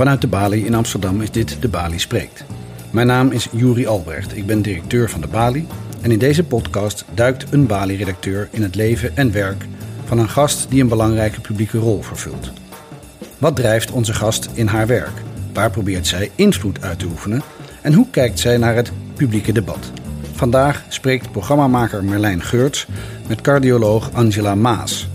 [0.00, 2.44] Vanuit de Bali in Amsterdam is dit De Bali Spreekt.
[2.90, 5.66] Mijn naam is Juri Albrecht, ik ben directeur van de Bali
[6.00, 9.64] en in deze podcast duikt een Bali-redacteur in het leven en werk
[10.04, 12.52] van een gast die een belangrijke publieke rol vervult.
[13.38, 15.22] Wat drijft onze gast in haar werk?
[15.52, 17.42] Waar probeert zij invloed uit te oefenen?
[17.82, 19.90] En hoe kijkt zij naar het publieke debat?
[20.32, 22.86] Vandaag spreekt programmamaker Merlijn Geurts
[23.28, 25.08] met cardioloog Angela Maas.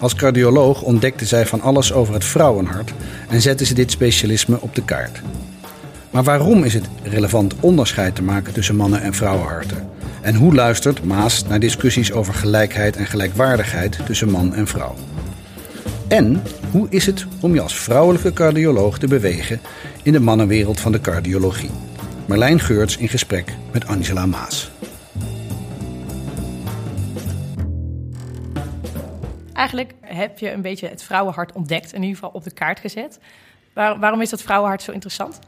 [0.00, 2.92] Als cardioloog ontdekte zij van alles over het vrouwenhart
[3.28, 5.20] en zette ze dit specialisme op de kaart.
[6.10, 9.88] Maar waarom is het relevant onderscheid te maken tussen mannen- en vrouwenharten?
[10.20, 14.94] En hoe luistert Maas naar discussies over gelijkheid en gelijkwaardigheid tussen man en vrouw?
[16.08, 19.60] En hoe is het om je als vrouwelijke cardioloog te bewegen
[20.02, 21.70] in de mannenwereld van de cardiologie?
[22.26, 24.70] Marlijn Geurts in gesprek met Angela Maas.
[29.60, 33.18] Eigenlijk heb je een beetje het vrouwenhart ontdekt, in ieder geval op de kaart gezet.
[33.72, 35.38] Waar, waarom is dat vrouwenhart zo interessant?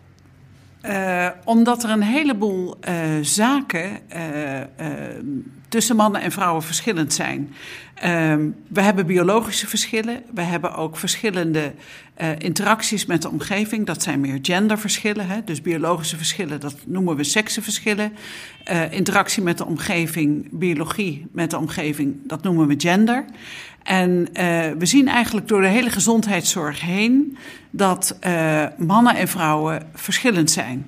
[0.82, 4.60] Uh, omdat er een heleboel uh, zaken uh,
[5.72, 7.54] tussen mannen en vrouwen verschillend zijn.
[7.94, 10.22] Ehm, we hebben biologische verschillen.
[10.34, 11.72] We hebben ook verschillende
[12.38, 13.86] interacties met de omgeving.
[13.86, 15.26] Dat zijn meer genderverschillen.
[15.26, 15.44] Hè?
[15.44, 18.12] Dus biologische verschillen, dat noemen we seksenverschillen.
[18.90, 23.24] interactie met de omgeving, biologie met de omgeving, dat noemen we gender.
[23.82, 24.26] En uh,
[24.78, 27.36] we zien eigenlijk door de hele gezondheidszorg heen
[27.70, 28.18] dat
[28.76, 30.86] mannen en vrouwen verschillend zijn.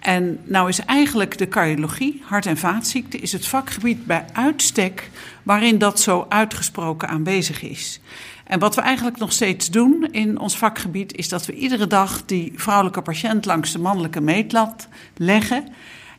[0.00, 5.10] En nou is eigenlijk de cardiologie, hart- en vaatziekten, is het vakgebied bij uitstek
[5.42, 8.00] waarin dat zo uitgesproken aanwezig is.
[8.44, 12.24] En wat we eigenlijk nog steeds doen in ons vakgebied is dat we iedere dag
[12.24, 15.68] die vrouwelijke patiënt langs de mannelijke meetlat leggen.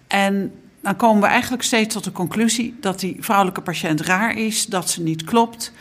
[0.08, 4.66] En dan komen we eigenlijk steeds tot de conclusie dat die vrouwelijke patiënt raar is,
[4.66, 5.73] dat ze niet klopt.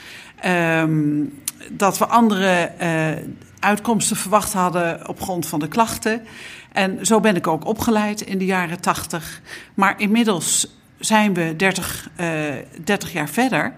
[0.47, 1.33] Um,
[1.71, 3.25] dat we andere uh,
[3.61, 6.23] uitkomsten verwacht hadden op grond van de klachten.
[6.73, 9.41] En zo ben ik ook opgeleid in de jaren tachtig.
[9.75, 12.27] Maar inmiddels zijn we 30, uh,
[12.85, 13.75] 30 jaar verder.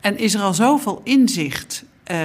[0.00, 2.18] En is er al zoveel inzicht uh,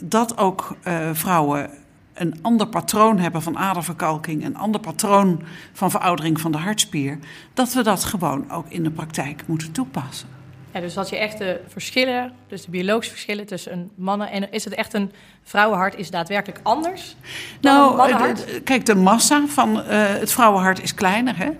[0.00, 1.70] dat ook uh, vrouwen
[2.14, 5.42] een ander patroon hebben van aderverkalking, een ander patroon
[5.72, 7.18] van veroudering van de hartspier,
[7.54, 10.43] dat we dat gewoon ook in de praktijk moeten toepassen.
[10.74, 14.64] Ja, dus dat je echt de verschillen, dus de biologische verschillen tussen mannen en is
[14.64, 15.12] het echt een
[15.42, 17.16] vrouwenhart is daadwerkelijk anders
[17.60, 18.46] dan nou, een mannenhart?
[18.46, 21.36] De, kijk, de massa van uh, het vrouwenhart is kleiner.
[21.36, 21.44] Hè?
[21.46, 21.52] Uh,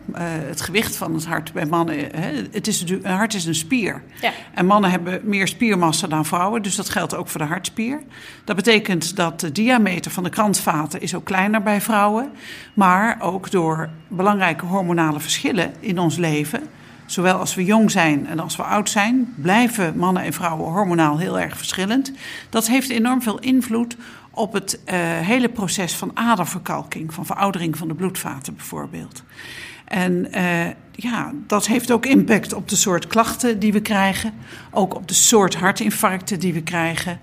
[0.49, 2.33] het gewicht van het hart bij mannen, hè?
[2.51, 4.03] Het is, een hart is een spier.
[4.21, 4.33] Ja.
[4.55, 8.03] En mannen hebben meer spiermassa dan vrouwen, dus dat geldt ook voor de hartspier.
[8.45, 12.33] Dat betekent dat de diameter van de kransvaten is ook kleiner bij vrouwen.
[12.75, 16.69] Maar ook door belangrijke hormonale verschillen in ons leven
[17.07, 21.19] zowel als we jong zijn en als we oud zijn, blijven mannen en vrouwen hormonaal
[21.19, 22.13] heel erg verschillend.
[22.51, 23.97] Dat heeft enorm veel invloed
[24.31, 29.23] op het uh, hele proces van aderverkalking, van veroudering van de bloedvaten bijvoorbeeld.
[29.85, 34.33] En uh, ja, dat heeft ook impact op de soort klachten die we krijgen,
[34.71, 37.19] ook op de soort hartinfarcten die we krijgen.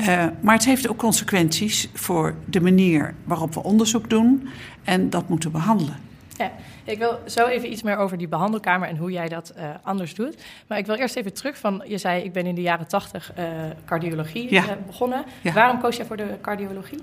[0.00, 4.48] Uh, maar het heeft ook consequenties voor de manier waarop we onderzoek doen
[4.84, 6.11] en dat moeten behandelen.
[6.42, 6.52] Ja,
[6.84, 10.14] ik wil zo even iets meer over die behandelkamer en hoe jij dat uh, anders
[10.14, 10.36] doet.
[10.66, 13.32] Maar ik wil eerst even terug van, je zei ik ben in de jaren tachtig
[13.38, 13.44] uh,
[13.86, 14.62] cardiologie ja.
[14.62, 15.24] uh, begonnen.
[15.40, 15.52] Ja.
[15.52, 16.98] Waarom koos jij voor de cardiologie?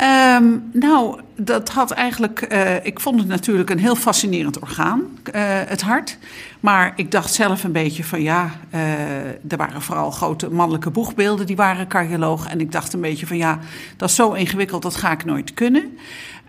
[0.00, 2.52] Um, nou, dat had eigenlijk.
[2.52, 6.18] Uh, ik vond het natuurlijk een heel fascinerend orgaan, uh, het hart.
[6.60, 8.80] Maar ik dacht zelf een beetje van ja, uh,
[9.28, 12.48] er waren vooral grote mannelijke boegbeelden die waren cardioloog.
[12.48, 13.58] En ik dacht een beetje van ja,
[13.96, 15.98] dat is zo ingewikkeld, dat ga ik nooit kunnen.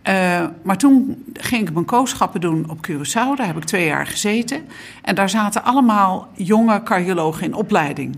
[0.07, 3.35] Uh, maar toen ging ik mijn kooschappen doen op Curaçao.
[3.35, 4.61] Daar heb ik twee jaar gezeten.
[5.01, 8.15] En daar zaten allemaal jonge cardiologen in opleiding.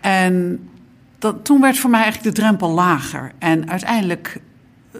[0.00, 0.68] En
[1.18, 3.32] dat, toen werd voor mij eigenlijk de drempel lager.
[3.38, 4.40] En uiteindelijk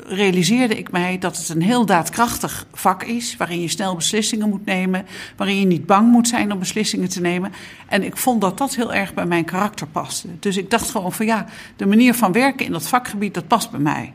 [0.06, 4.65] realiseerde ik mij dat het een heel daadkrachtig vak is, waarin je snel beslissingen moet
[4.65, 5.06] nemen,
[5.36, 7.53] waarin je niet bang moet zijn om beslissingen te nemen.
[7.89, 10.28] En ik vond dat dat heel erg bij mijn karakter paste.
[10.39, 11.47] Dus ik dacht gewoon van ja,
[11.77, 14.12] de manier van werken in dat vakgebied, dat past bij mij.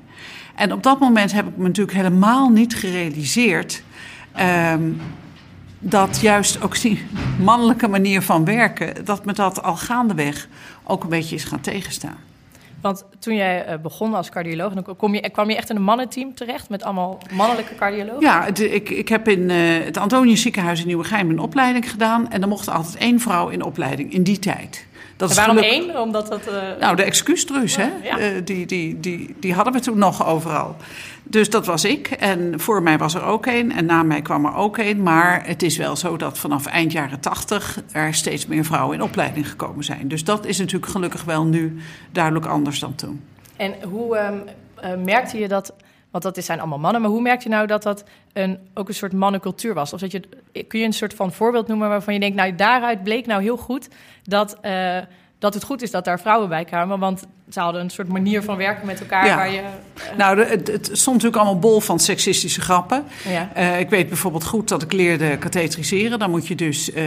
[0.55, 3.83] En op dat moment heb ik me natuurlijk helemaal niet gerealiseerd
[4.73, 5.01] um,
[5.79, 7.05] dat juist ook die
[7.39, 10.47] mannelijke manier van werken, dat me dat al gaandeweg
[10.83, 12.17] ook een beetje is gaan tegenstaan.
[12.81, 15.81] Want toen jij uh, begon als cardioloog, dan kom je, kwam je echt in een
[15.81, 18.21] mannenteam terecht met allemaal mannelijke cardiologen?
[18.21, 22.31] Ja, het, ik, ik heb in uh, het Antonius ziekenhuis in Nieuwegein een opleiding gedaan.
[22.31, 24.87] En er mocht altijd één vrouw in opleiding in die tijd.
[25.19, 25.71] Dat en waarom geluk...
[25.71, 26.01] één?
[26.01, 26.79] Omdat dat, uh...
[26.79, 27.89] Nou, de excuustrus, hè?
[28.03, 28.19] Ja.
[28.19, 30.75] Uh, die, die, die, die hadden we toen nog overal.
[31.23, 32.07] Dus dat was ik.
[32.07, 33.71] En voor mij was er ook één.
[33.71, 35.03] En na mij kwam er ook één.
[35.03, 37.81] Maar het is wel zo dat vanaf eind jaren tachtig...
[37.91, 40.07] er steeds meer vrouwen in opleiding gekomen zijn.
[40.07, 41.77] Dus dat is natuurlijk gelukkig wel nu
[42.11, 43.23] duidelijk anders dan toen.
[43.55, 44.43] En hoe um,
[44.83, 45.73] uh, merkte je dat
[46.11, 47.01] Want dat zijn allemaal mannen.
[47.01, 48.03] Maar hoe merk je nou dat dat
[48.33, 49.93] een, ook een soort mannencultuur was?
[49.93, 50.21] Of dat je,
[50.67, 52.35] kun je een soort van voorbeeld noemen waarvan je denkt...
[52.35, 53.89] nou, daaruit bleek nou heel goed
[54.23, 54.57] dat...
[54.65, 54.97] Uh,
[55.39, 56.99] dat het goed is dat daar vrouwen bij kwamen.
[56.99, 59.25] Want ze hadden een soort manier van werken met elkaar.
[59.25, 59.35] Ja.
[59.35, 60.17] Waar je, uh...
[60.17, 63.03] Nou, het, het, stond natuurlijk allemaal bol van seksistische grappen.
[63.29, 63.49] Ja.
[63.57, 66.19] Uh, ik weet bijvoorbeeld goed dat ik leerde katheteriseren.
[66.19, 67.03] Dan moet je dus uh,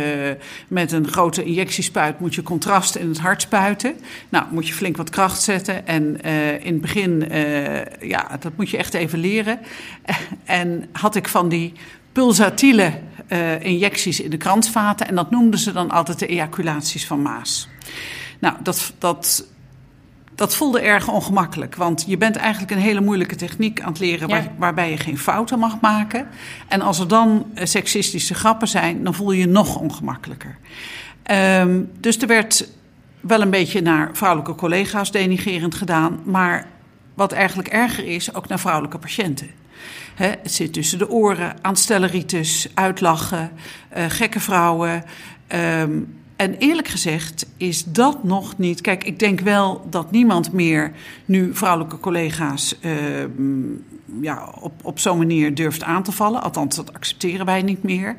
[0.69, 3.95] met een grote injectiespuit moet je contrast in het hart spuiten.
[4.29, 5.87] Nou, moet je flink wat kracht zetten.
[5.87, 6.21] En
[6.61, 7.29] in het begin,
[8.01, 9.59] ja, dat moet je echt even leren.
[10.45, 11.73] en had ik van die
[12.13, 12.93] pulsatiele
[13.61, 15.09] injecties in de kransvaten.
[15.09, 17.69] En dat noemden ze dan altijd de ejaculaties van Maas.
[18.43, 19.47] Nou, dat, dat,
[20.35, 21.75] dat voelde erg ongemakkelijk.
[21.75, 24.29] Want je bent eigenlijk een hele moeilijke techniek aan het leren...
[24.29, 24.53] Ja.
[24.59, 26.29] Waarbij je geen fouten mag maken.
[26.69, 29.05] En als er dan uh, seksistische grappen zijn...
[29.05, 30.57] dan voel je je nog ongemakkelijker.
[31.61, 32.69] Um, dus er werd
[33.21, 36.21] wel een beetje naar vrouwelijke collega's denigerend gedaan...
[36.25, 36.67] maar
[37.15, 39.51] wat eigenlijk erger is, ook naar vrouwelijke patiënten.
[40.15, 43.51] He, het zit tussen de oren, aanstelleritis, uitlachen,
[43.97, 45.05] uh, gekke vrouwen...
[45.55, 48.81] Um, en eerlijk gezegd is dat nog niet.
[48.81, 50.93] Kijk, ik denk wel dat niemand meer
[51.25, 52.93] nu vrouwelijke collega's uh,
[54.21, 56.43] ja, op, op zo'n manier durft aan te vallen.
[56.43, 58.17] Althans, dat accepteren wij niet meer.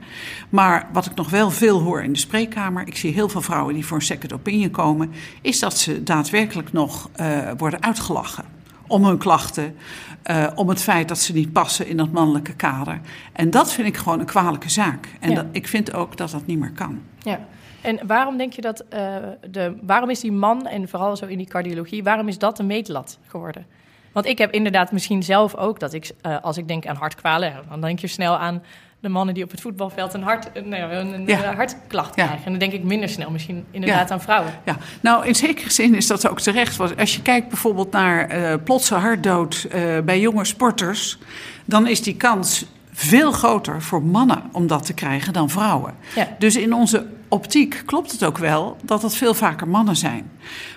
[0.49, 3.73] Maar wat ik nog wel veel hoor in de spreekkamer, ik zie heel veel vrouwen
[3.73, 5.11] die voor een second opinion komen,
[5.41, 8.45] is dat ze daadwerkelijk nog uh, worden uitgelachen
[8.87, 9.75] om hun klachten,
[10.31, 13.01] uh, om het feit dat ze niet passen in dat mannelijke kader.
[13.33, 15.07] En dat vind ik gewoon een kwalijke zaak.
[15.19, 15.35] En Ja.
[15.35, 16.99] dat, ik vind ook dat dat niet meer kan.
[17.19, 17.39] Ja.
[17.83, 19.15] En waarom denk je dat uh,
[19.49, 22.63] de, waarom is die man en vooral zo in die cardiologie, waarom is dat de
[22.63, 23.65] meetlat geworden?
[24.11, 27.53] Want ik heb inderdaad misschien zelf ook dat ik, uh, als ik denk aan hartkwalen,
[27.69, 28.63] dan denk je snel aan
[28.99, 30.73] de mannen die op het voetbalveld een, hart, een,
[31.13, 31.43] een, Ja.
[31.49, 32.25] een hartklacht Ja.
[32.25, 32.45] krijgen.
[32.45, 34.13] En dan denk ik minder snel misschien inderdaad Ja.
[34.13, 34.53] aan vrouwen.
[34.65, 36.75] Ja, nou in zekere zin is dat ook terecht.
[36.75, 41.17] Want als je kijkt bijvoorbeeld naar eh plotse hartdood eh, bij jonge sporters,
[41.65, 45.93] dan is die kans veel groter voor mannen om dat te krijgen dan vrouwen.
[46.15, 46.35] Ja.
[46.39, 50.31] Dus in onze optiek klopt het ook wel dat het veel vaker mannen zijn.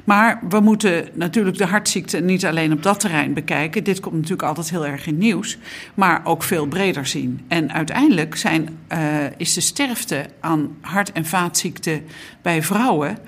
[0.04, 3.84] Maar we moeten natuurlijk de hartziekte niet alleen op dat terrein bekijken.
[3.84, 5.58] Dit komt natuurlijk altijd heel erg in nieuws.
[5.94, 7.44] Maar ook veel breder zien.
[7.48, 8.98] En uiteindelijk zijn, uh,
[9.36, 12.02] is de sterfte aan hart- en vaatziekten
[12.42, 13.18] bij vrouwen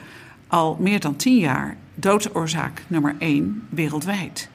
[0.49, 4.49] al meer dan tien jaar doodsoorzaak nummer één wereldwijd.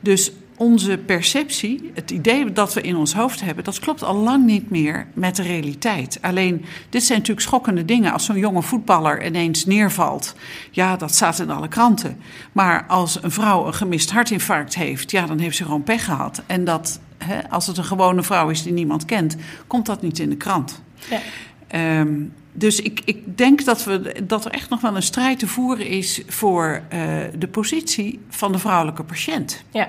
[0.00, 4.44] Dus onze perceptie, het idee dat we in ons hoofd hebben, dat klopt al lang
[4.44, 6.18] niet meer met de realiteit.
[6.20, 8.12] Alleen, dit zijn natuurlijk schokkende dingen.
[8.12, 10.34] Als zo'n jonge voetballer ineens neervalt,
[10.70, 12.18] ja, dat staat in alle kranten.
[12.52, 16.42] Maar als een vrouw een gemist hartinfarct heeft, ja, dan heeft ze gewoon pech gehad.
[16.46, 20.18] En dat, hè, als het een gewone vrouw is die niemand kent, komt dat niet
[20.18, 20.82] in de krant.
[21.10, 21.20] Ja.
[22.00, 25.46] Um, dus ik, ik denk dat, we, dat er echt nog wel een strijd te
[25.46, 27.00] voeren is voor uh,
[27.38, 29.64] de positie van de vrouwelijke patiënt.
[29.70, 29.88] Ja.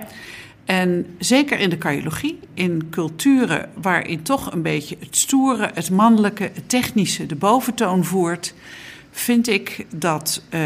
[0.69, 6.43] En zeker in de cardiologie, in culturen waarin toch een beetje het stoere, het mannelijke,
[6.43, 8.53] het technische de boventoon voert,
[9.11, 10.61] vind ik dat uh,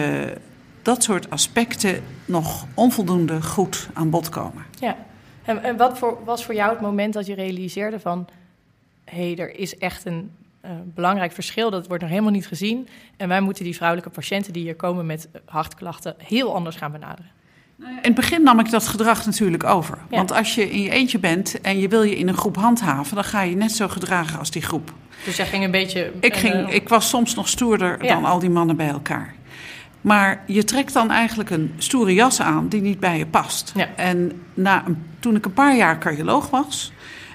[0.82, 4.66] dat soort aspecten nog onvoldoende goed aan bod komen.
[4.80, 4.98] Ja.
[5.44, 8.28] En, en wat voor, was voor jou het moment dat je realiseerde van,
[9.06, 10.32] hé, hey, er is echt een
[10.66, 12.88] uh, belangrijk verschil, dat wordt nog helemaal niet gezien.
[13.18, 17.32] En wij moeten die vrouwelijke patiënten die hier komen met hartklachten heel anders gaan benaderen.
[17.80, 19.98] In het begin nam ik dat gedrag natuurlijk over.
[20.10, 20.18] Ja.
[20.18, 23.16] Want als je in je eentje bent en je wil je in een groep handhaven,
[23.16, 24.94] dan ga je net zo gedragen als die groep.
[25.26, 26.12] Dus jij ging een beetje.
[26.20, 28.14] Ik, ging, uh, ik was soms nog stoerder Ja.
[28.14, 29.34] dan al die mannen bij elkaar.
[30.02, 33.72] Maar je trekt dan eigenlijk een stoere jas aan die niet bij je past.
[33.76, 33.88] Ja.
[33.96, 34.84] En na,
[35.20, 36.92] toen ik een paar jaar cardioloog was,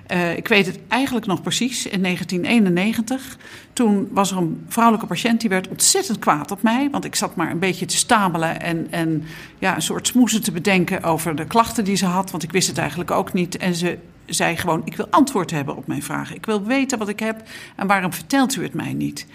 [0.08, 3.36] eh, ik weet het eigenlijk nog precies, in 1991,
[3.72, 6.88] toen was er een vrouwelijke patiënt die werd ontzettend kwaad op mij.
[6.90, 9.24] Want ik zat maar een beetje te stabelen en, en
[9.58, 12.30] ja, een soort smoezen te bedenken over de klachten die ze had.
[12.30, 13.56] Want ik wist het eigenlijk ook niet.
[13.56, 16.36] En ze zei gewoon, ik wil antwoord hebben op mijn vragen.
[16.36, 17.42] Ik wil weten wat ik heb
[17.76, 19.26] en waarom vertelt u het mij niet?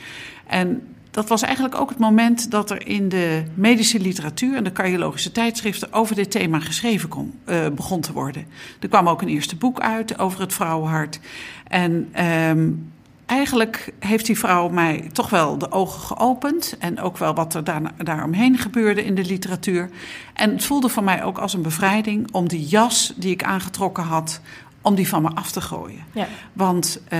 [0.47, 4.71] En dat was eigenlijk ook het moment dat er in de medische literatuur en de
[4.71, 8.45] cardiologische tijdschriften over dit thema geschreven kon, uh, begon te worden.
[8.79, 11.19] Er kwam ook een eerste boek uit over het vrouwenhart.
[11.67, 12.91] En um,
[13.25, 16.75] eigenlijk heeft die vrouw mij toch wel de ogen geopend.
[16.79, 19.89] En ook wel wat er daar, daaromheen gebeurde in de literatuur.
[20.33, 24.03] En het voelde voor mij ook als een bevrijding om die jas die ik aangetrokken
[24.03, 24.41] had,
[24.81, 26.03] om die van me af te gooien.
[26.11, 26.27] Ja.
[26.53, 27.19] Want uh,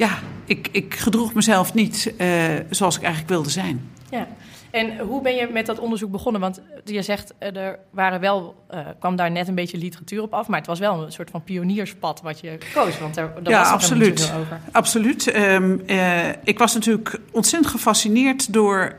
[0.00, 3.90] ja, ik, ik gedroeg mezelf niet uh, zoals ik eigenlijk wilde zijn.
[4.10, 4.28] Ja.
[4.70, 6.40] En hoe ben je met dat onderzoek begonnen?
[6.40, 10.34] Want je zegt, eh, er waren wel, uh, kwam daar net een beetje literatuur op
[10.34, 13.52] af, maar het was wel een soort van pionierspad wat je koos, want er, daar
[13.52, 14.18] ja, was absoluut.
[14.18, 14.60] niet over.
[14.72, 15.36] Absoluut.
[15.36, 18.94] Um, uh, ik was natuurlijk ontzettend gefascineerd door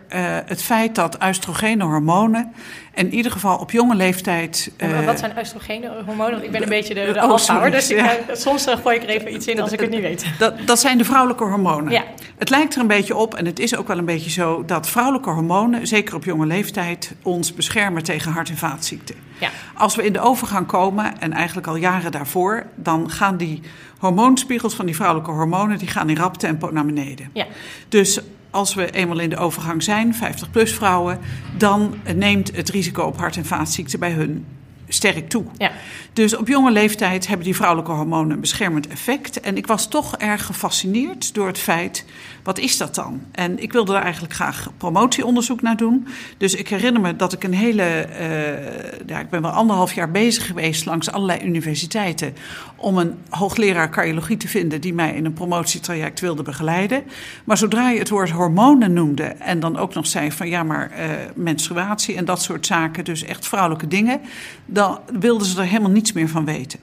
[0.46, 2.54] het feit dat oestrogene hormonen
[2.94, 4.72] in ieder geval op jonge leeftijd.
[5.06, 6.44] Wat zijn oestrogene hormonen?
[6.44, 9.48] Ik ben een beetje de, de oh, dus ik, soms gooi ik er even iets
[9.48, 10.25] in als ik het niet weet.
[10.40, 11.92] Dat, dat zijn de vrouwelijke hormonen.
[11.92, 12.04] Ja.
[12.41, 14.89] Het lijkt er een beetje op, en het is ook wel een beetje zo, dat
[14.89, 19.15] vrouwelijke hormonen, zeker op jonge leeftijd, ons beschermen tegen hart- en vaatziekten.
[19.39, 19.50] Ja.
[19.75, 23.62] Als we in de overgang komen, en eigenlijk al jaren daarvoor, dan gaan die
[23.98, 27.29] hormoonspiegels van die vrouwelijke hormonen die gaan in rap tempo naar beneden.
[27.33, 27.45] Ja.
[27.89, 28.19] Dus
[28.50, 31.19] als we eenmaal in de overgang zijn, 50-plus vrouwen,
[31.57, 34.45] dan neemt het risico op hart- en vaatziekten bij hun
[34.93, 35.43] sterk toe.
[35.57, 35.71] Ja.
[36.13, 39.39] Dus op jonge leeftijd hebben die vrouwelijke hormonen een beschermend effect.
[39.39, 42.05] En ik was toch erg gefascineerd door het feit,
[42.43, 43.21] wat is dat dan?
[43.31, 46.07] En ik wilde daar eigenlijk graag promotieonderzoek naar doen.
[46.38, 50.12] Dus ik herinner me dat ik een hele, uh, ja, ik ben wel anderhalf jaar
[50.12, 52.33] bezig geweest langs allerlei universiteiten
[52.75, 57.03] om een hoogleraar cardiologie te vinden die mij in een promotietraject wilde begeleiden.
[57.43, 60.91] Maar zodra je het woord hormonen noemde en dan ook nog zei van ja, maar
[60.91, 61.05] uh,
[61.36, 64.21] menstruatie en dat soort zaken, dus echt vrouwelijke dingen,
[64.65, 64.81] dan
[65.20, 66.80] wilden ze er helemaal niets meer van weten.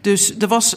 [0.00, 0.76] Dus er was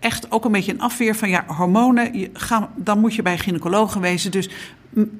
[0.00, 4.00] echt ook een beetje een afweer van ja, hormonen, ga, dan moet je bij gynaecologen
[4.00, 4.30] wezen.
[4.30, 4.48] Dus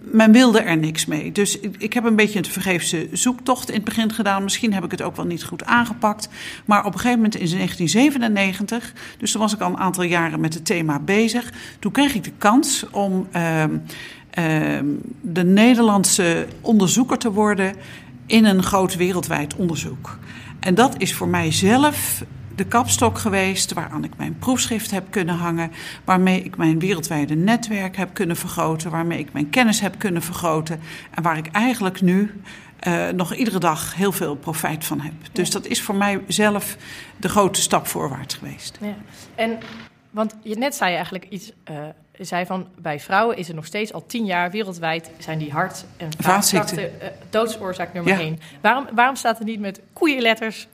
[0.02, 1.32] men wilde er niks mee.
[1.32, 4.42] Dus ik, heb een beetje een vergeefse zoektocht in het begin gedaan.
[4.42, 6.28] Misschien heb ik het ook wel niet goed aangepakt.
[6.64, 10.40] Maar op een gegeven moment in 1997, dus toen was ik al een aantal jaren
[10.40, 11.52] met het thema bezig.
[11.78, 13.68] Toen kreeg ik de kans om uh, uh,
[15.20, 17.74] de Nederlandse onderzoeker te worden
[18.26, 20.18] in een groot wereldwijd onderzoek.
[20.66, 25.34] En dat is voor mij zelf de kapstok geweest waaraan ik mijn proefschrift heb kunnen
[25.34, 25.70] hangen,
[26.04, 30.80] waarmee ik mijn wereldwijde netwerk heb kunnen vergroten, waarmee ik mijn kennis heb kunnen vergroten
[31.14, 32.40] en waar ik eigenlijk nu
[32.86, 35.12] uh, nog iedere dag heel veel profijt van heb.
[35.32, 36.76] Dus dat is voor mij zelf
[37.16, 38.78] de grote stap voorwaarts geweest.
[38.80, 38.96] Ja.
[39.34, 39.58] En
[40.10, 41.52] want je, net zei je eigenlijk iets.
[41.70, 41.76] Uh,
[42.18, 45.84] zei van bij vrouwen is er nog steeds al tien jaar wereldwijd zijn die hart-
[45.96, 48.18] en vaatziekten uh, doodsoorzaak nummer ja.
[48.18, 48.40] één.
[48.60, 50.68] Waarom, waarom staat er niet met koeienletters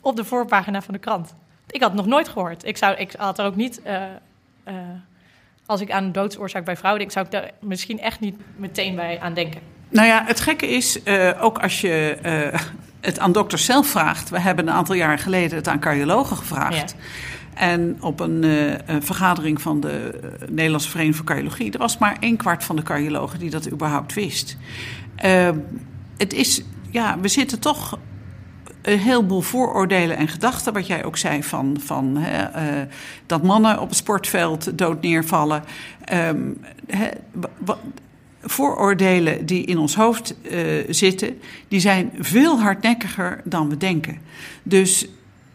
[0.00, 1.34] op de voorpagina van de krant.
[1.70, 2.64] Ik had het nog nooit gehoord.
[2.64, 3.80] Ik, zou, ik had er ook niet.
[3.86, 4.02] Uh,
[4.68, 4.74] uh,
[5.66, 8.94] als ik aan een doodsoorzaak bij vrouwen denk, zou ik daar misschien echt niet meteen
[8.94, 9.60] bij aan denken.
[9.88, 11.00] Nou ja, het gekke is,
[11.40, 12.18] ook als je
[13.00, 14.30] het aan dokters zelf vraagt.
[14.30, 16.94] We hebben een aantal jaar geleden het aan cardiologen gevraagd.
[16.96, 17.04] Ja.
[17.58, 22.36] En op een, een, vergadering van de Nederlandse Vereniging voor Cardiologie, er was maar een
[22.36, 24.56] kwart van de cardiologen die dat überhaupt wist.
[26.16, 27.98] het is, ja, we zitten toch
[28.82, 30.72] een heleboel vooroordelen en gedachten.
[30.72, 32.86] Wat jij ook zei van, van hè, uh,
[33.26, 35.64] dat mannen op het sportveld dood neervallen.
[36.12, 37.08] Um, hè,
[38.42, 40.34] vooroordelen die in ons hoofd
[40.88, 41.38] zitten,
[41.68, 44.18] die zijn veel hardnekkiger dan we denken.
[44.62, 45.06] Dus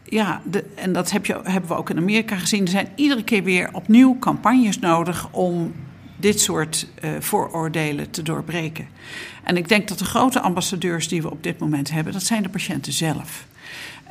[0.04, 2.62] ja, de, en dat heb je, hebben we ook in Amerika gezien.
[2.62, 5.74] Er zijn iedere keer weer opnieuw campagnes nodig om
[6.18, 8.88] dit soort uh, vooroordelen te doorbreken.
[9.44, 12.44] En ik denk dat de grote ambassadeurs die we op dit moment hebben, dat zijn
[12.44, 13.46] de patiënten zelf.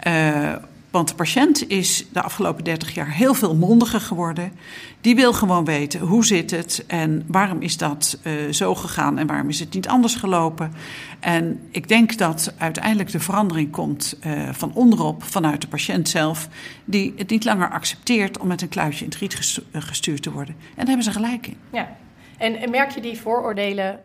[0.07, 0.55] Uh,
[0.93, 4.53] want de patiënt is de afgelopen 30 jaar heel veel mondiger geworden.
[5.01, 9.27] Die wil gewoon weten hoe zit het en waarom is dat uh, zo gegaan en
[9.27, 10.73] waarom is het niet anders gelopen.
[11.21, 16.49] En ik denk dat uiteindelijk de verandering komt uh, van onderop, vanuit de patiënt zelf,
[16.85, 20.55] die het niet langer accepteert om met een kluitje in het riet gestuurd te worden.
[20.55, 21.57] En daar hebben ze gelijk in.
[21.73, 21.97] Ja,
[22.39, 24.01] en, merk je die vooroordelen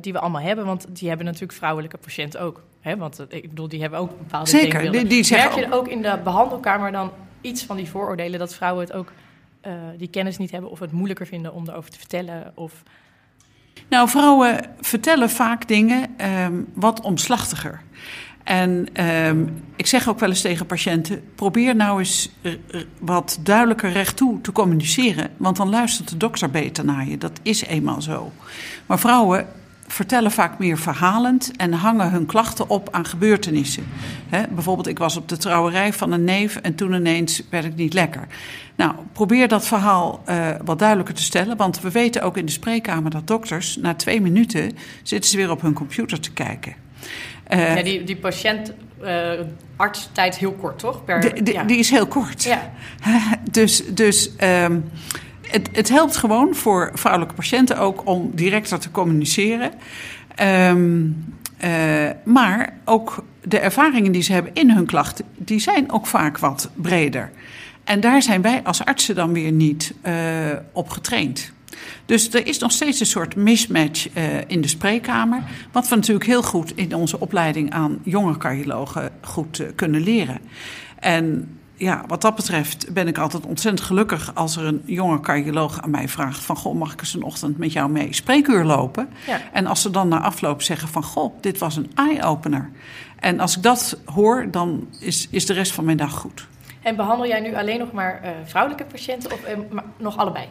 [0.00, 0.64] die we allemaal hebben?
[0.64, 2.62] Want die hebben natuurlijk vrouwelijke patiënten ook.
[2.84, 2.96] Hè?
[2.96, 4.92] Want uh, ik bedoel, die hebben ook bepaalde Zeker, dingen.
[5.08, 7.10] Die, die Merk je ook in de behandelkamer dan
[7.40, 8.38] iets van die vooroordelen...
[8.38, 9.12] dat vrouwen het ook
[9.66, 12.52] uh, die kennis niet hebben of het moeilijker vinden om erover te vertellen?
[12.54, 12.82] Of...
[13.88, 17.82] Nou, vrouwen vertellen vaak dingen um, wat omslachtiger.
[18.42, 22.30] En um, ik zeg ook wel eens tegen patiënten: probeer nou eens
[23.00, 25.30] wat duidelijker rechttoe te communiceren.
[25.36, 27.18] Want dan luistert de dokter beter naar je.
[27.18, 28.32] Dat is eenmaal zo.
[28.86, 29.48] Maar vrouwen
[29.86, 33.84] vertellen vaak meer verhalend en hangen hun klachten op aan gebeurtenissen.
[34.28, 37.74] He, bijvoorbeeld, ik was op de trouwerij van een neef en toen ineens werd ik
[37.74, 38.26] niet lekker.
[38.74, 42.52] Nou, probeer dat verhaal uh, wat duidelijker te stellen, want we weten ook in de
[42.52, 46.74] spreekkamer dat dokters na twee minuten zitten ze weer op hun computer te kijken.
[47.52, 48.72] Uh, ja, die, die patiënt,
[49.02, 49.30] uh,
[49.76, 51.04] artstijd heel kort, toch?
[51.04, 51.64] Per, ja.
[51.64, 52.42] die, is heel kort.
[52.42, 52.72] Ja.
[53.50, 54.84] dus dus um,
[55.54, 59.72] het, het, helpt gewoon voor vrouwelijke patiënten ook om directer te communiceren.
[60.42, 61.34] Um,
[61.64, 66.38] uh, maar ook de ervaringen die ze hebben in hun klachten, die zijn ook vaak
[66.38, 67.30] wat breder.
[67.84, 69.94] En daar zijn wij als artsen dan weer niet
[70.72, 71.52] op getraind.
[72.06, 75.42] Dus er is nog steeds een soort mismatch uh, in de spreekkamer.
[75.72, 80.38] Wat we natuurlijk heel goed in onze opleiding aan jonge cardiologen goed kunnen leren.
[80.98, 85.82] En ja, wat dat betreft ben ik altijd ontzettend gelukkig als er een jonge cardioloog
[85.82, 89.08] aan mij vraagt van goh, mag ik eens een ochtend met jou mee spreekuur lopen?
[89.26, 89.40] Ja.
[89.52, 92.70] En als ze dan na afloop zeggen van goh, dit was een eye-opener.
[93.20, 96.46] En als ik dat hoor, dan is, is de rest van mijn dag goed.
[96.82, 100.48] En behandel jij nu alleen nog maar uh, vrouwelijke patiënten of uh, maar nog allebei?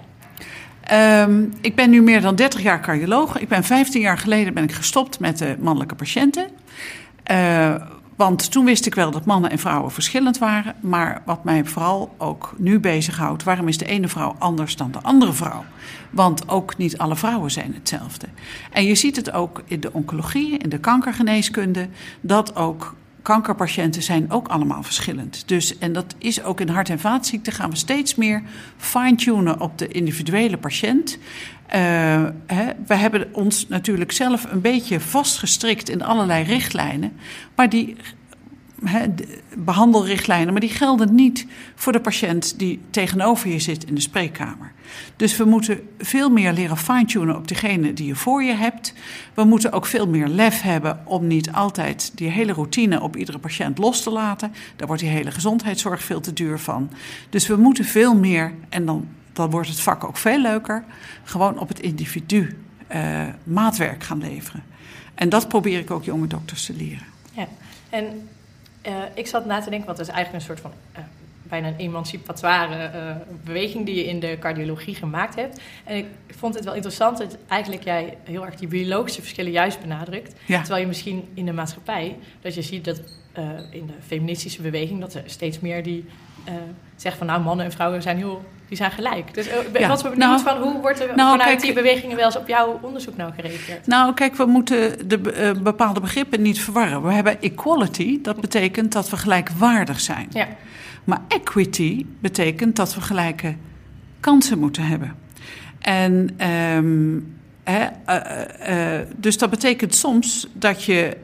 [0.92, 3.39] Um, ik ben nu meer dan 30 jaar cardioloog.
[3.39, 6.48] Ik ben 15 jaar geleden ben ik gestopt met de mannelijke patiënten.
[7.32, 7.75] Uh,
[8.15, 10.75] want toen wist ik wel dat mannen en vrouwen verschillend waren.
[10.79, 15.01] Maar wat mij vooral ook nu bezighoudt, waarom is de ene vrouw anders dan de
[15.01, 15.63] andere vrouw?
[16.10, 18.27] Want ook niet alle vrouwen zijn hetzelfde.
[18.72, 21.88] En je ziet het ook in de oncologie, in de kankergeneeskunde,
[22.22, 25.48] dat ook kankerpatiënten zijn ook allemaal verschillend.
[25.48, 28.43] Dus, en dat is ook in hart- en vaatziekten gaan we steeds meer
[28.77, 31.17] fine-tunen op de individuele patiënt.
[32.46, 37.13] Hè, we hebben ons natuurlijk zelf een beetje vastgestrikt in allerlei richtlijnen.
[37.56, 37.96] Maar die
[39.58, 44.72] behandelrichtlijnen, maar die gelden niet voor de patiënt die tegenover je zit in de spreekkamer.
[45.15, 48.94] Dus we moeten veel meer leren fine-tunen op degene die je voor je hebt.
[49.34, 53.39] We moeten ook veel meer lef hebben om niet altijd die hele routine op iedere
[53.39, 54.51] patiënt los te laten.
[54.75, 56.89] Daar wordt die hele gezondheidszorg veel te duur van.
[57.30, 60.83] Dus we moeten veel meer, en dan, dan wordt het vak ook veel leuker,
[61.23, 62.57] gewoon op het individu
[62.95, 64.63] uh, maatwerk gaan leveren.
[65.15, 67.05] En dat probeer ik ook jonge dokters te leren.
[67.31, 67.47] Ja,
[67.89, 68.29] en
[68.87, 71.03] uh, ik zat na te denken, want het is eigenlijk een soort van uh,
[71.43, 75.61] bijna een emancipatoire beweging die je in de cardiologie gemaakt hebt.
[75.83, 79.81] En ik vond het wel interessant dat eigenlijk jij heel erg die biologische verschillen juist
[79.81, 80.33] benadrukt.
[80.45, 80.59] Ja.
[80.59, 83.01] Terwijl je misschien in de maatschappij, dat je ziet dat
[83.69, 86.05] in de feministische beweging, dat er steeds meer die
[86.95, 89.33] zeggen van nou mannen en vrouwen zijn heel die zijn gelijk.
[89.33, 89.88] Dus ik Ja.
[89.88, 92.38] wat we benieuwd Nou, van hoe wordt er nou, vanuit kijk, die bewegingen wel eens
[92.38, 93.88] op jouw onderzoek nou gereageerd?
[93.88, 97.03] Nou, kijk, we moeten de eh, bepaalde begrippen niet verwarren.
[97.03, 100.27] We hebben equality, dat betekent dat we gelijkwaardig zijn.
[100.29, 100.47] Ja,
[101.03, 103.55] Maar equity betekent dat we gelijke
[104.19, 105.15] kansen moeten hebben.
[105.79, 107.19] En ehm,
[107.63, 111.18] eh, eh, dus dat betekent soms dat je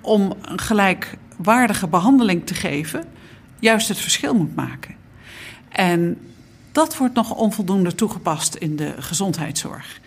[0.00, 3.04] om een gelijkwaardige behandeling te geven,
[3.62, 4.94] juist het verschil moet maken.
[5.68, 6.18] En
[6.72, 10.00] dat wordt nog onvoldoende toegepast in de gezondheidszorg.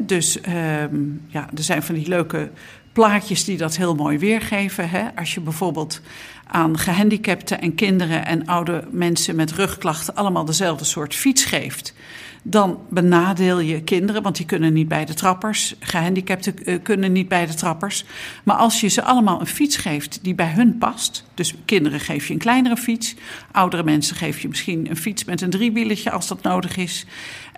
[0.00, 2.50] Dus ehm, ja, er zijn van die leuke
[2.96, 4.90] plaatjes die dat heel mooi weergeven.
[4.90, 5.14] Hè?
[5.16, 6.00] Als je bijvoorbeeld
[6.46, 11.94] aan gehandicapten en kinderen en oude mensen met rugklachten allemaal dezelfde soort fiets geeft.
[12.42, 15.74] Dan benadeel je kinderen, want die kunnen niet bij de trappers.
[15.80, 18.04] Gehandicapten uh, kunnen niet bij de trappers.
[18.44, 21.24] Maar als je ze allemaal een fiets geeft die bij hun past.
[21.34, 23.14] Dus kinderen geef je een kleinere fiets.
[23.52, 27.06] Oudere mensen geef je misschien een fiets met een driewieletje als dat nodig is.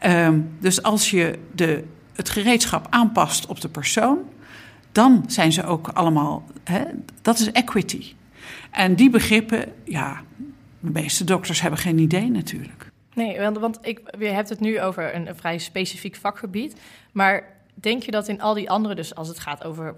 [0.07, 4.19] Um, dus als je de, het gereedschap aanpast op de persoon.
[4.93, 6.45] Dan zijn ze ook allemaal.
[6.65, 6.85] Hè,
[7.23, 8.13] dat is equity.
[8.71, 10.21] En die begrippen, ja,
[10.81, 12.91] de meeste dokters hebben geen idee natuurlijk.
[13.15, 16.77] Nee, want, ik, je hebt het nu over een, vrij specifiek vakgebied.
[17.13, 19.95] Maar denk je dat in al die andere, dus als het gaat over,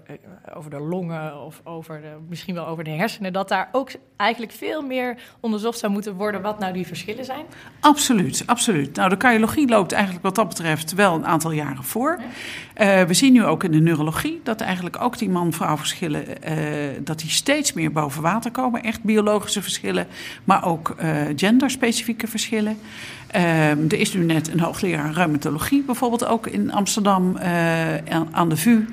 [0.53, 4.81] over de longen of over misschien wel over de hersenen, dat daar ook eigenlijk veel
[4.81, 7.45] meer onderzocht zou moeten worden wat nou die verschillen zijn?
[7.79, 8.95] Absoluut, absoluut.
[8.95, 12.19] Nou, de cardiologie loopt eigenlijk wat dat betreft wel een aantal jaren voor.
[12.77, 16.55] Uh, we zien nu ook in de neurologie dat eigenlijk ook die man-vrouw verschillen, uh,
[16.99, 18.83] dat die steeds meer boven water komen.
[18.83, 20.07] Echt biologische verschillen,
[20.43, 20.95] maar ook
[21.35, 22.77] genderspecifieke verschillen.
[23.35, 27.37] Uh, er is nu net een hoogleraar reumatologie bijvoorbeeld ook in Amsterdam
[28.31, 28.85] aan de VU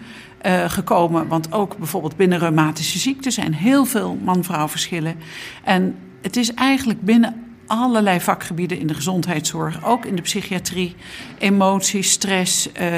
[0.46, 1.28] uh, gekomen.
[1.28, 5.16] Want ook bijvoorbeeld binnen reumatische ziekten zijn heel veel man-vrouw verschillen.
[5.64, 10.94] En het is eigenlijk binnen allerlei vakgebieden in de gezondheidszorg, ook in de psychiatrie,
[11.38, 12.90] emoties, stress, uh,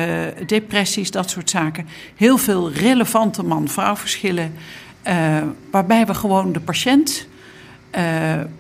[0.47, 1.87] depressies, dat soort zaken.
[2.17, 4.53] Heel veel relevante man-vrouw verschillen,
[5.71, 7.27] waarbij we gewoon de patiënt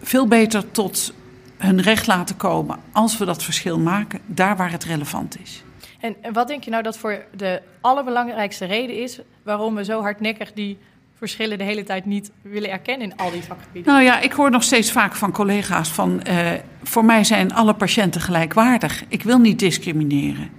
[0.03, 1.15] veel beter tot
[1.61, 5.63] hun recht laten komen als we dat verschil maken, daar waar het relevant is.
[6.01, 10.53] En, wat denk je nou dat voor de allerbelangrijkste reden is waarom we zo hardnekkig
[10.53, 10.79] die
[11.17, 13.93] verschillen de hele tijd niet willen erkennen in al die vakgebieden?
[13.93, 16.51] Nou ja, ik hoor nog steeds vaak van collega's van uh,
[16.83, 19.05] voor mij zijn alle patiënten gelijkwaardig.
[19.09, 20.51] Ik wil niet discrimineren.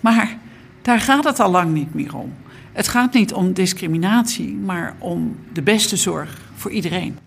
[0.00, 0.38] Maar
[0.82, 2.34] daar gaat het al lang niet meer om.
[2.72, 7.18] Het gaat niet om discriminatie, maar om de beste zorg voor iedereen.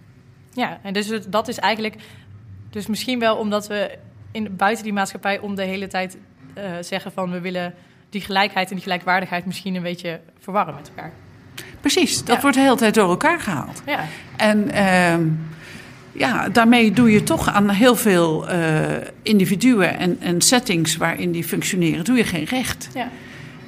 [0.53, 1.95] Ja, en dus dat is eigenlijk,
[2.69, 3.97] dus misschien wel omdat we
[4.31, 6.17] in, buiten die maatschappij om de hele tijd
[6.57, 7.73] uh, zeggen van we willen
[8.09, 11.11] die gelijkheid en die gelijkwaardigheid misschien een beetje verwarren met elkaar.
[11.81, 12.41] Precies, dat ja.
[12.41, 13.81] wordt de hele tijd door elkaar gehaald.
[13.85, 14.05] Ja.
[14.35, 15.27] En uh,
[16.11, 18.81] ja, daarmee doe je toch aan heel veel uh,
[19.21, 22.89] individuen en, en, settings waarin die functioneren, doe je geen recht.
[22.93, 23.09] Ja.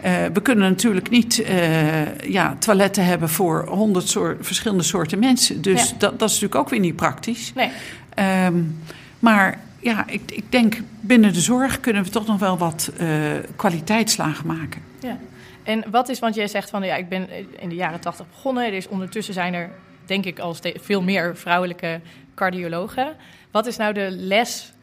[0.06, 5.62] Uh, we kunnen natuurlijk niet uh, ja, toiletten hebben voor honderd soort, verschillende soorten mensen.
[5.62, 5.96] Dus ja.
[5.98, 7.52] dat, dat is natuurlijk ook weer niet praktisch.
[7.56, 7.70] Nee.
[8.19, 8.80] Um,
[9.19, 13.32] maar ja, ik, ik denk binnen de zorg kunnen we toch nog wel wat uh,
[13.56, 14.82] kwaliteitsslagen maken.
[15.00, 15.17] Ja.
[15.63, 17.28] En wat is, want jij zegt van ja, ik ben
[17.60, 18.71] in de jaren tachtig begonnen.
[18.71, 19.69] Dus ondertussen zijn er
[20.06, 22.02] denk ik al veel meer vrouwelijke
[22.36, 23.15] cardiologen.
[23.52, 24.74] Wat is nou de les,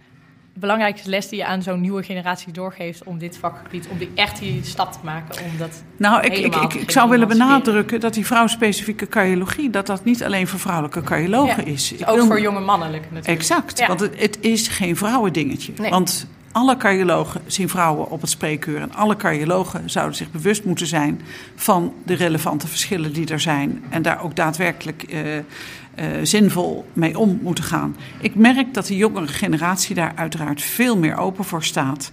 [0.59, 4.39] belangrijkste les die je aan zo'n nieuwe generatie doorgeeft om dit vakgebied, om die echt
[4.39, 5.45] die stap te maken?
[5.45, 9.87] Om dat nou, ik, ik, ik, ik zou willen benadrukken dat die vrouwspecifieke cardiologie, dat
[9.87, 11.93] dat niet alleen voor vrouwelijke cardiologen ja, is.
[11.93, 13.41] is ook voor jonge mannelijke natuurlijk.
[13.41, 15.73] Exact, want het, het, is geen vrouwendingetje.
[15.77, 15.91] Nee.
[15.91, 18.81] Want alle cardiologen zien vrouwen op het spreekuur.
[18.81, 21.21] En alle cardiologen zouden zich bewust moeten zijn
[21.55, 23.83] van de relevante verschillen die er zijn.
[23.89, 27.97] En daar ook daadwerkelijk uh, uh, zinvol mee om moeten gaan.
[28.21, 32.13] Ik merk dat de jongere generatie daar uiteraard veel meer open voor staat.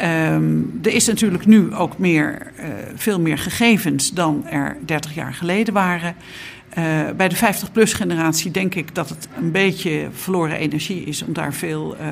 [0.00, 2.64] Um, er is natuurlijk nu ook meer, uh,
[2.94, 6.14] veel meer gegevens dan er 30 jaar geleden waren.
[7.16, 11.54] Bij de 50-plus generatie denk ik dat het een beetje verloren energie is om daar
[11.54, 12.06] veel uh,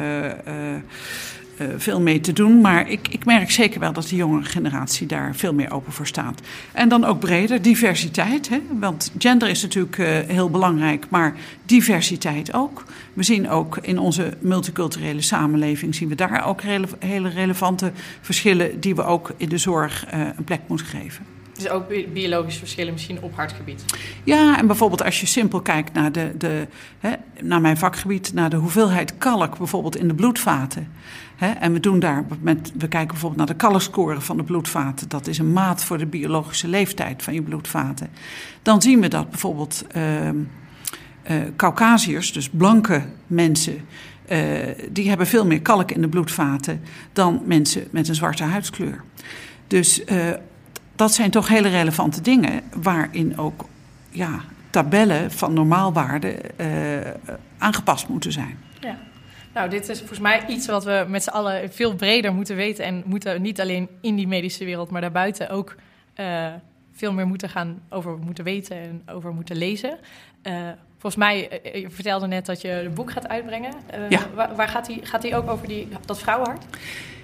[1.76, 2.60] veel mee te doen.
[2.60, 6.06] Maar ik, ik merk zeker wel dat de jongere generatie daar veel meer open voor
[6.06, 6.40] staat.
[6.72, 8.48] En dan ook breder, diversiteit.
[8.48, 8.60] Hè?
[8.78, 12.84] Want gender is natuurlijk uh, heel belangrijk, maar diversiteit ook.
[13.12, 18.80] We zien ook in onze multiculturele samenleving, zien we daar ook rele hele relevante verschillen
[18.80, 21.24] die we ook in de zorg uh, een plek moeten geven.
[21.54, 23.84] Dus ook biologische verschillen misschien op hartgebied.
[24.24, 26.66] Ja, en bijvoorbeeld als je simpel kijkt naar, de, de,
[26.98, 30.88] hè, naar mijn vakgebied, naar de hoeveelheid kalk bijvoorbeeld in de bloedvaten.
[31.40, 35.08] En we doen daar met, we kijken bijvoorbeeld naar de kalkscore van de bloedvaten.
[35.08, 38.10] Dat is een maat voor de biologische leeftijd van je bloedvaten.
[38.62, 40.30] Dan zien we dat bijvoorbeeld uh,
[41.56, 43.74] Caucasiërs, dus blanke mensen,
[44.28, 44.38] uh,
[44.90, 46.80] die hebben veel meer kalk in de bloedvaten
[47.12, 49.04] dan mensen met een zwarte huidskleur.
[49.66, 50.02] Dus
[50.96, 53.64] dat zijn toch hele relevante dingen waarin ook
[54.10, 56.66] ja, tabellen van normaalwaarden uh,
[57.58, 58.58] aangepast moeten zijn.
[58.80, 58.98] Ja.
[59.54, 62.84] Nou, dit is volgens mij iets wat we met z'n allen veel breder moeten weten
[62.84, 65.74] en moeten niet alleen in die medische wereld, maar daarbuiten ook
[66.16, 66.46] uh,
[66.92, 69.98] veel meer moeten gaan over moeten weten en over moeten lezen.
[70.42, 70.52] Uh,
[70.92, 73.72] volgens mij, je vertelde net dat je een boek gaat uitbrengen.
[73.94, 74.26] Uh, ja.
[74.34, 76.64] Waar, waar, gaat die, gaat die ook over die, dat vrouwenhart?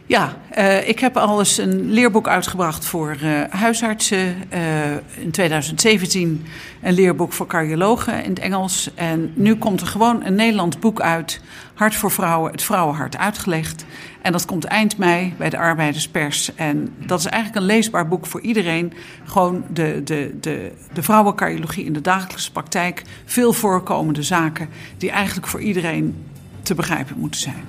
[0.08, 4.36] Ja, uh, ik heb al eens een leerboek uitgebracht voor uh, huisartsen.
[4.52, 6.46] Uh, in 2017
[6.82, 8.90] een leerboek voor cardiologen in het Engels.
[8.94, 11.40] En nu komt er gewoon een Nederlands boek uit.
[11.76, 13.84] Hart voor vrouwen, het vrouwenhart uitgelegd.
[14.22, 16.54] En dat komt eind mei bij de arbeiderspers.
[16.54, 18.92] En dat is eigenlijk een leesbaar boek voor iedereen.
[19.24, 23.02] Gewoon de, de, de, de vrouwencardiologie in de dagelijkse praktijk.
[23.24, 26.24] Veel voorkomende zaken die eigenlijk voor iedereen
[26.62, 27.64] te begrijpen moeten zijn.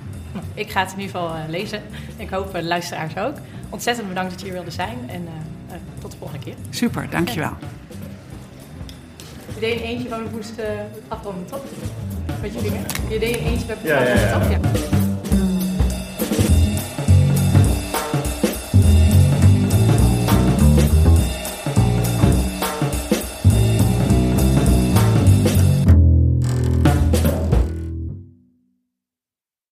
[0.54, 1.82] Ik ga het in ieder geval uh, lezen.
[2.16, 3.34] Ik hoop uh, de luisteraars ook.
[3.68, 6.54] Ontzettend bedankt dat je hier wilde zijn en uh, tot de volgende keer.
[6.70, 7.56] Super, dankjewel.
[9.54, 10.54] Je deed een eentje van de moest
[11.08, 11.62] afronden, toch?
[12.40, 12.80] Met je vinger.
[13.08, 14.50] Je deed een eentje bij ja, ja.
[14.50, 14.97] ja.